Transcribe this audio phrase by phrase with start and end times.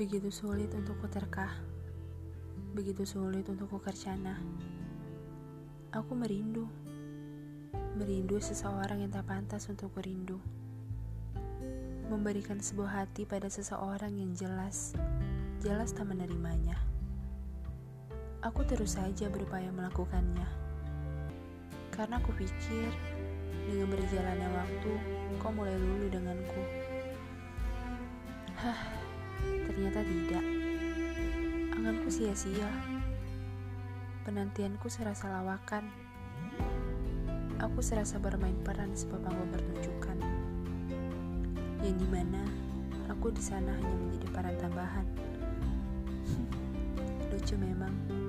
[0.00, 1.60] Begitu sulit untuk kuterkah,
[2.72, 4.32] begitu sulit untuk kukercana.
[5.92, 6.64] Aku merindu,
[8.00, 10.40] merindu seseorang yang tak pantas untuk kurindu.
[12.08, 14.96] Memberikan sebuah hati pada seseorang yang jelas,
[15.60, 16.80] jelas tak menerimanya.
[18.40, 20.48] Aku terus saja berupaya melakukannya.
[21.92, 22.88] Karena aku pikir,
[23.68, 24.92] dengan berjalannya waktu,
[25.44, 26.62] kau mulai lulu denganku.
[28.64, 28.99] Hah,
[29.80, 30.44] ternyata tidak.
[31.72, 32.68] Anganku sia-sia.
[34.28, 35.88] Penantianku serasa lawakan.
[37.64, 40.20] Aku serasa bermain peran sebab aku pertunjukan.
[41.80, 42.44] Yang di mana
[43.08, 45.06] aku di sana hanya menjadi peran tambahan.
[47.32, 48.19] Lucu memang.